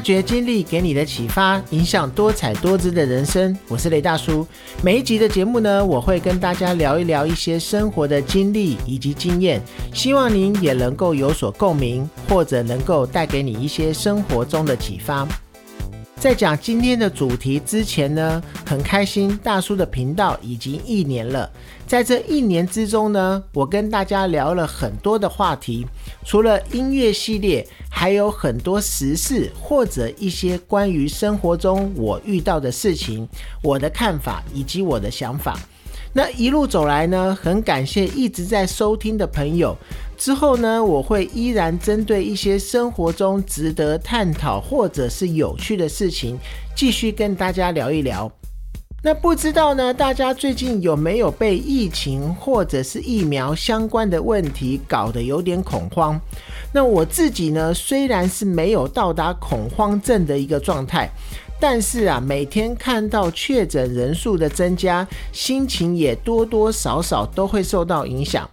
[0.00, 3.56] 觉经历给你的启发，影响多彩多姿的人生。
[3.68, 4.46] 我是雷大叔。
[4.82, 9.60] 每一集的节目呢，我会跟大家聊一聊一些生活的经历以及经验，
[9.92, 15.28] 希望您也能够有所共鸣，或者能够带给你一些生活中的启发。
[16.16, 21.50] 在讲今天的主题之前呢，很开心大叔的频道已经一年了。
[21.90, 25.84] 在这一年之中呢，我跟大家聊了很多的话题，
[26.24, 33.28] 除了音乐系列，还有很多时事或者一些关于生活中我遇到的事情、
[33.60, 35.58] 我的看法以及我的想法。
[36.12, 39.76] 那一路走来呢，很感谢一直在收听的朋友。
[40.16, 46.38] 之后呢，我会依然针对一些生活中值得探讨或者是有趣的事情，
[46.76, 48.30] 继续跟大家聊一聊。
[49.02, 56.20] 那不知道呢，大家最近有没有被疫情或者是疫苗相关的问题搞得有点恐慌？
[56.72, 61.10] 那我自己呢，虽然是没有到达恐慌症的一个状态。
[61.62, 68.48] 但是啊，每天看到确诊人数的增加，心情也多多少少都会受到影响。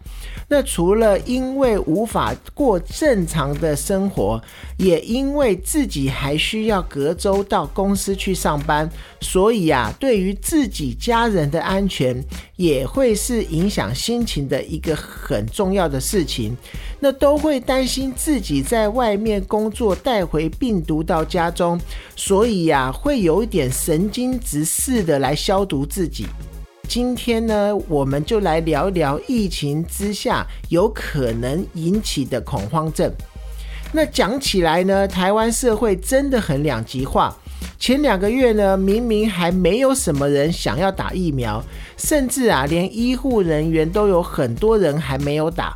[0.49, 4.41] 那除了因为无法过正常的生活，
[4.77, 8.89] 也因为自己还需要隔周到公司去上班，
[9.19, 12.23] 所以啊，对于自己家人的安全，
[12.55, 16.55] 也会是影响心情的一个很重要的事情。
[16.99, 21.77] 那都会担心自己在外面工作带回病毒到家中，
[22.15, 26.25] 所以呀，会有一点神经质似的来消毒自己。
[26.87, 33.11] 今天呢，我们就来聊聊疫情之下有可能引起的恐慌症。
[33.91, 37.35] 那讲起来呢，台湾社会真的很两极化。
[37.77, 41.61] 前两个月呢，明明还没有什么人想要打疫苗，
[41.97, 45.75] 甚至啊，连医护人员都有很多人还没有打。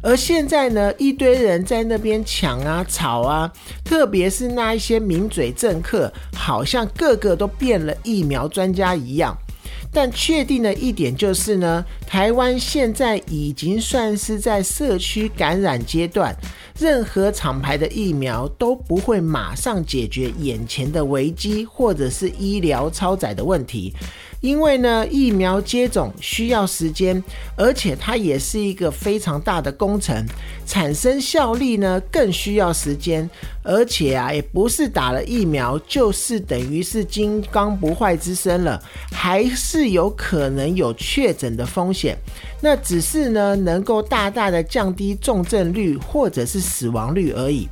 [0.00, 3.52] 而现在呢，一堆人在那边抢啊、吵啊，
[3.84, 9.36] 特别是那一些名嘴政客，好像个个都变了疫苗专家一样。
[9.92, 16.36] 但确定的一点就是呢，台湾现在已经算是在社区感染阶段，
[16.78, 23.92] 任何厂牌的疫苗都不会马上解决眼前的危机或者是医疗超载的问题。
[24.40, 27.22] 因为呢，疫苗接种需要时间，
[27.56, 30.24] 而且它也是一个非常大的工程，
[30.64, 33.28] 产生效力呢更需要时间，
[33.64, 42.16] 而且啊，也不是打了疫苗就是等于是金刚不坏之身了，还是有可能有确诊的风险。
[42.60, 47.68] 那只是呢，能够大大的降低重症率或者是死亡率而已。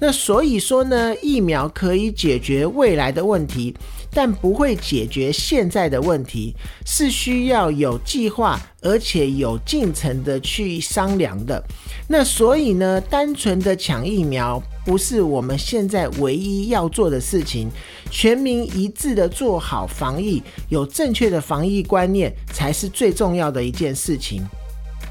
[0.00, 3.74] 那所以说呢，疫苗可以解决未来的问题。
[4.18, 6.52] 但不会解决现在的问题，
[6.84, 11.62] 是需要有计划而且有进程的去商量的。
[12.08, 17.70] 那所以呢，单纯的抢疫苗不是我们现在唯一要做的事情，
[18.10, 24.42] 全民一致的做好防疫，有正确的防疫观念才是最重要的一件事情。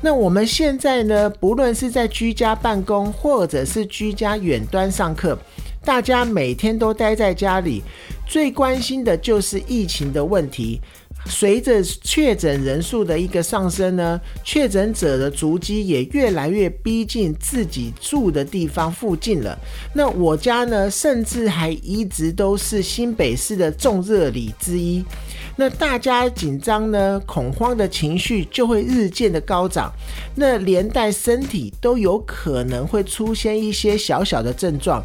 [0.01, 5.39] 那我们现在呢，不论是在居家办公或者是居家远端上课。
[5.88, 7.81] 大家每天都待在家里，
[8.28, 10.81] 最关心的就是疫情的问题。
[11.28, 19.58] 随着确诊人数的一个上升呢，确诊者的足迹也越来越逼近自己住的地方附近了。
[19.94, 25.02] 那我家呢，甚至还一直都是新北市的重热里之一。
[25.56, 29.90] 那大家紧张呢，恐慌的情绪就会日渐的高涨，
[30.36, 35.02] 那连带身体都有可能会出现一些小小的症状。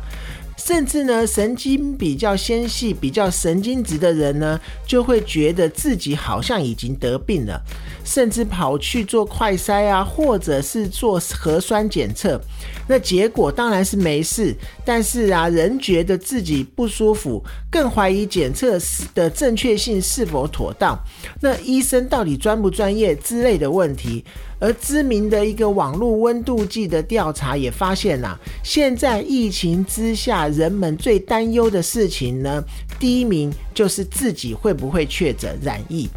[0.57, 7.61] 甚至呢，神经比较纤细、比较神经质的人呢，就会觉得自己好像已经得病了，
[8.05, 12.41] 甚至跑去做快筛啊，或者是做核酸检测。
[12.89, 14.55] 那结果当然是没事，
[14.85, 18.79] 但是啊，人觉得自己不舒服，更怀疑检测
[19.15, 20.99] 的正确性是否妥当。
[21.41, 24.25] 那医生到底专不专业之类的问题。
[24.59, 32.63] 而知名的一个网络温度计的调查也发现呐，现在疫情之下，人们最担忧的事情呢，
[33.01, 36.09] 第一名就是自己会不会确诊染疫。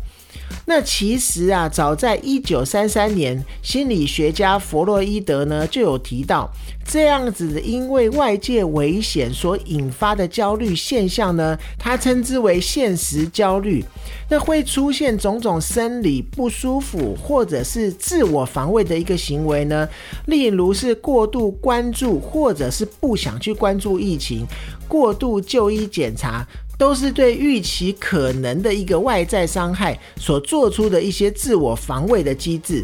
[0.68, 6.50] 那其实啊，早在一九三三年，心理学家弗洛伊德呢就有提到，
[6.84, 13.86] 这样子的因为外界危险所引发的焦虑现象呢，他称之为现实焦虑。
[14.28, 19.88] 那会出现种种生理不舒服或者是自我防卫的一个行为呢，
[20.26, 24.44] 例如是过度关注或者是不想去关注疫情，
[24.88, 26.44] 过度就医检查。
[26.77, 32.83] 都是对预期可能的一个外在伤害所做出的一些自我防卫的机制。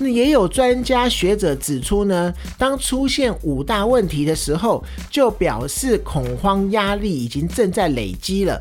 [0.00, 8.60] 那也有专家学者指出呢，当出现五大问题的时候，就表示恐慌压力已经正在累积了。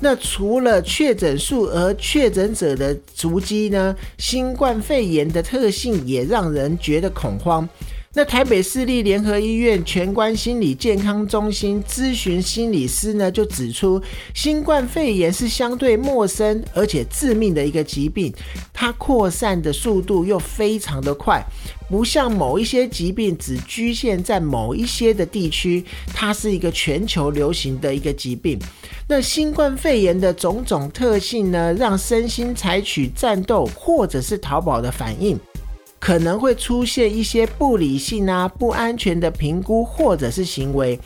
[0.00, 7.66] 那除了确诊数和确诊者的足迹呢，新冠肺炎的特性也让人觉得恐慌。
[8.16, 14.00] 那台北市立联合医院全关心理健康中心咨询心理师呢，就指出，
[14.32, 18.32] 新冠肺炎是相对陌生而且致命的一个疾病，
[18.72, 21.44] 它扩散的速度又非常的快，
[21.90, 25.84] 不像某一些疾病只局限在某一些的地区，
[26.14, 28.56] 它是一个全球流行的一个疾病。
[29.08, 35.36] 那新冠肺炎的种种特性呢，让身心采取战斗或者是逃跑的反应。
[36.04, 41.00] 可能会出现一些不理性啊、不安全的评估或者是行为，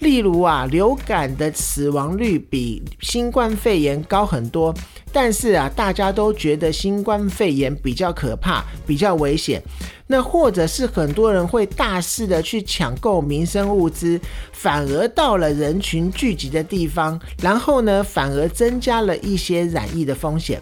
[0.00, 4.74] 例如啊，流感的死亡率比新冠肺炎高很多，
[5.10, 9.62] 但是啊，大家都觉得新冠肺炎比较可怕、比较危险。
[10.06, 14.20] 那或者是很多人会大肆的去抢购民生物资，
[14.52, 20.60] 反而到了人群聚集的地方，然后呢，反而增加了一些染疫的风险。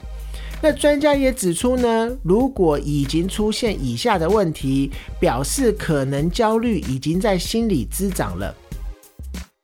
[0.62, 8.54] 那专家也指出呢，如果已经出现以下的问题，表示可能焦虑已经在心里滋长了。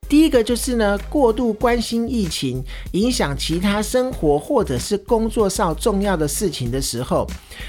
[0.08, 2.62] 第一个就是呢，过度关心疫情，
[2.92, 7.26] 影响其他生活或者是工作上重要的事情的时候。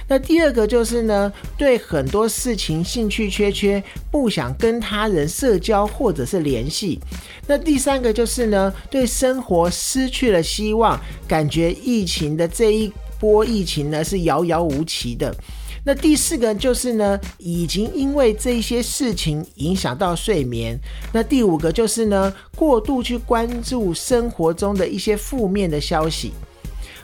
[0.08, 7.00] 那第二个就是呢，对很多事情兴趣缺缺，不想跟他人社交或者是联系。
[7.48, 10.98] 那第三个就是呢，对生活失去了希望，
[11.28, 12.94] 感觉疫情的这一。
[13.20, 15.36] 波疫情呢是遥遥无期的，
[15.84, 20.78] 那第四个就是呢，已经因为这些事情影响到睡眠。
[21.14, 26.32] 那第五个就是呢，过度去关注生活中的一些负面的消息。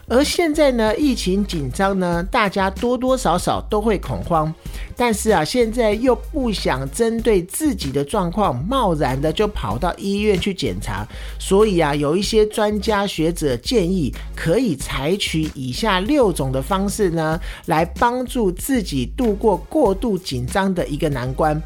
[0.07, 4.53] 而现在呢，疫情紧张呢，大家多多少少都会恐慌。
[4.95, 11.07] 但是啊，现在又不想针对自己的状况贸然的就跑到医院去检查，
[11.39, 21.59] 所以啊，有一些专家学者建议可以采取以下六种的方式呢，来帮助自己度过过度紧张的一个难关。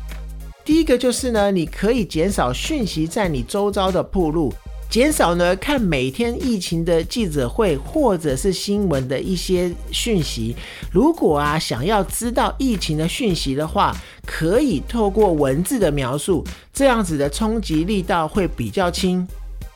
[0.64, 4.54] 第一个就是呢，你可以减少讯息在你周遭的铺路。
[4.90, 10.56] 减少呢看每天疫情的记者会或者是新闻的一些讯息。
[10.92, 13.96] 如果啊想要知道疫情的讯息的话，
[14.26, 16.44] 可以透过文字的描述，
[16.74, 19.28] 这样子的冲击力道会比较轻。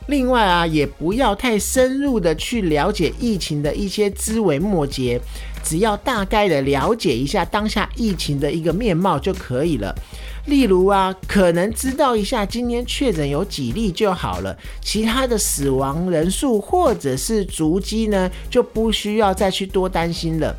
[0.08, 5.20] 另外啊，也不要太深入的去了解疫情的一些枝微末节，
[5.62, 9.94] 只要大概的了解一下当下疫情的一个面貌就可以了。
[10.46, 20.54] 例如啊，可能知道一下今天确诊有几例就好了，其他的死亡人数或者是足迹呢，就不需要再去多担心了。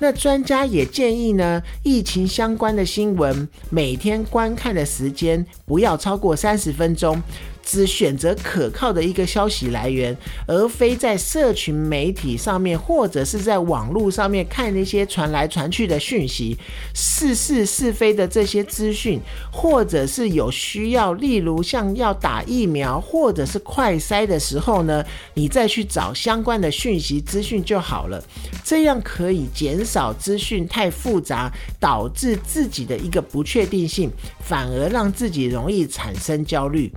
[0.00, 7.22] 那专家也建议呢，疫情相关的新闻每天观看的时间不要超过三十分钟。
[7.70, 16.58] 只选择可靠的一个消息来源，而非在社群媒体上面或者是在网络上面看那些传来传去的讯息，
[16.92, 19.20] 是是是非的这些资讯，
[19.52, 28.20] 或者是有需要，例如像要打疫苗或者是快筛的时候呢，你再去找相关的讯息资讯就好了。
[28.64, 31.48] 这样可以减少资讯太复杂，
[31.78, 34.10] 导致自己的一个不确定性，
[34.40, 36.90] 反而让自己容易产生焦虑。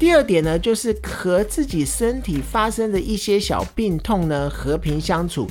[0.00, 5.46] 第二点呢，就是和自己身体发生的一些小病痛呢和平相处。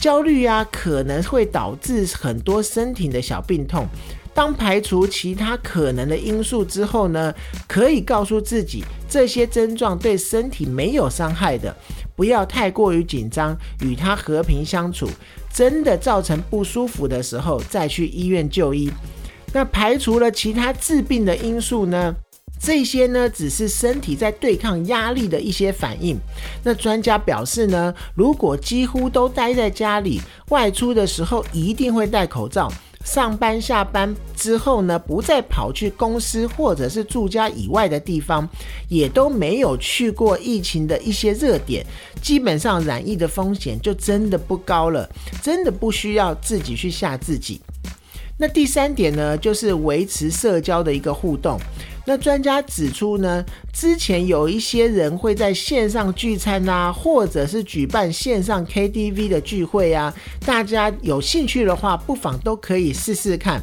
[0.00, 3.86] 焦虑啊，可能会导致很多身体的小病痛。
[4.32, 7.32] 当排除其他可能的因素之后呢，
[7.68, 11.76] 可以告诉自己这些症状对身体没有伤害的，
[12.16, 15.06] 不要太过于紧张，与它和平相处。
[15.52, 18.90] 真的造成不舒服的时候，再去医院就医。
[19.52, 22.16] 那排除了其他致病的因素呢？
[22.60, 26.16] 这些呢，只是身体在对抗压力的一些反应。
[26.62, 32.72] 那专家表示呢，如果几乎都待在家里，外出的时候一定会戴口罩，
[33.04, 38.48] 上班下班之后呢，不再跑去公司或者是住家以外的地方，
[38.88, 41.84] 也都没有去过疫情的一些热点，
[42.22, 45.06] 基本上染疫的风险就真的不高了，
[45.42, 47.60] 真的不需要自己去吓自己。
[48.38, 51.60] 那第三点呢，就是维持社交的一个互动。
[52.06, 60.12] 那专家指出呢，之前有一些人会在线上聚餐啊，或者是举办线上 KTV 的聚会啊，
[60.44, 63.62] 大家有兴趣的话，不妨都可以试试看。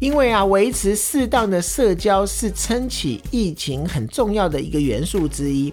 [0.00, 5.72] 因为啊，维持适当的社交是撑起疫情很重要的一个元素之一。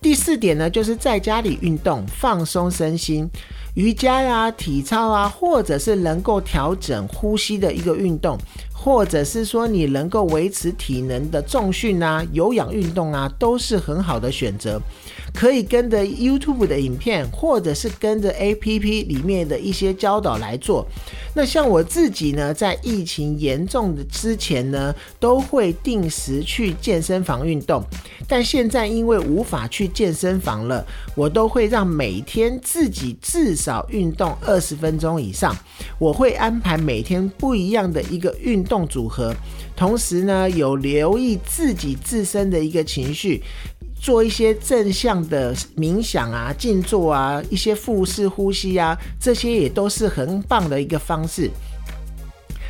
[0.00, 3.28] 第四点呢，就是在家里运动，放松身心。
[3.74, 8.38] 瑜伽呀、体操啊，或者是能够调整呼吸的一个运动。
[8.86, 14.80] 或者是说你能够维持体能的重训啊、有氧运动啊，都是很好的选择。
[15.34, 20.86] 可以跟着 YouTube 的影片，或者是跟着 APP 里面的一些教导来做。
[21.34, 27.82] 那像我自己呢，在疫情严重的之前呢，都会定时去健身房运动。
[28.28, 35.54] 但现在因为无法去健身房了，我都会让每天自己至少运动二十分钟以上。
[35.98, 39.32] 我会安排每天不一样的一个运动组合，
[39.76, 43.40] 同时呢，有留意自己自身的一个情绪。
[43.98, 51.50] 做一些正向的冥想啊、静坐啊、一些腹式呼吸啊，这些也都是很棒的一个方式。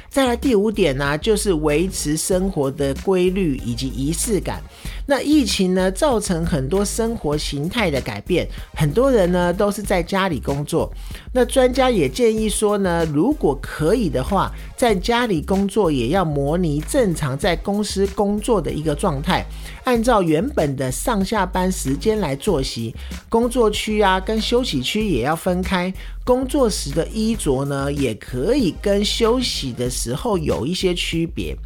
[0.09, 4.63] 再来第五点呢，就是维持生活的规律以及仪式感。
[5.09, 10.93] 那疫情呢，造成很多生活形态的改变，很多人呢都是在家里工作。
[11.33, 19.45] 那专家也建议说呢，如果可以的话，在家里工作也要模拟正常在公司工作的一个状态，
[19.85, 22.95] 按照原本的上下班时间来作息。
[23.29, 25.93] 工作区啊跟休息区也要分开，
[26.25, 31.57] 工作时的衣着呢，也可以跟休息的时候有一些区别。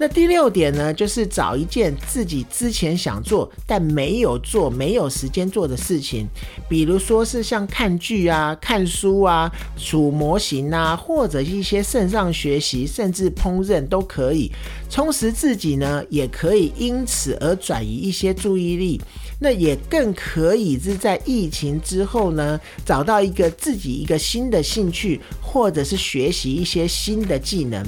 [0.00, 6.28] 那第六点呢，就是找一件自己之前想做但没有做、没有时间做的事情，
[6.68, 14.48] 比如说是像看剧啊、看书啊、数模型啊，或者一些线上学习，甚至烹饪都可以
[14.88, 19.00] 充实自己呢，也可以因此而转移一些注意力。
[19.40, 27.84] 那也更可以是在疫情之后呢，找到一个自己一个新的兴趣，或者是学习一些新的技能。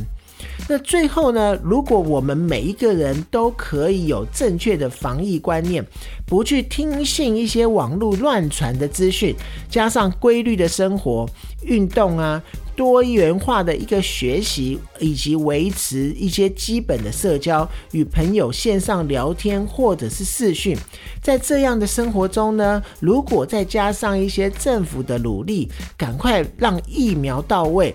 [0.68, 1.58] 那最后呢？
[1.64, 5.84] 如果我们每一个人都可以有正确的防疫观念，
[6.24, 9.34] 不去听信一些网络乱传的资讯，
[9.68, 11.28] 加上规律的生活、
[11.62, 12.42] 运动啊。
[12.76, 20.74] 多元化的一个学习，以及维持一些基本的社交，与朋友线上聊天或者是视讯，
[21.20, 27.94] 在这样的生活中呢，如果再加上一些政府的努力，赶快让疫苗到位，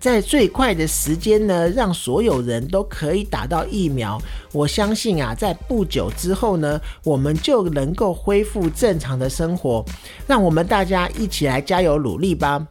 [0.00, 4.16] 在最快的时间呢，让所有人都可以打到疫苗，
[4.52, 9.84] 我相信啊，在不久之后呢，我们就能够恢复正常的生活，
[10.28, 12.64] 让我们大家一起来加油努力吧。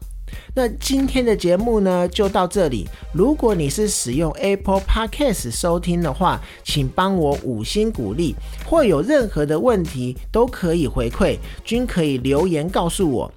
[0.54, 2.88] 那今天的节目呢，就到这里。
[3.12, 8.34] 如果你是使用 Apple Podcast 收听的话，请帮我五星鼓励，
[8.66, 13.32] 或有任何的问题都可以回馈，均可以留言告诉我。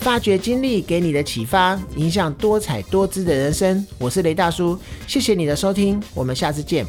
[0.00, 3.86] 发掘经历给你的启发，影响多彩多姿的人生。
[3.98, 6.84] 我是雷大叔，谢谢你的收听，我们下次见。